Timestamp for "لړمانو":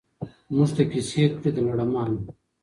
1.67-2.19